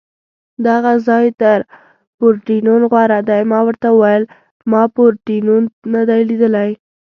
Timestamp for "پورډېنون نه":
4.95-6.01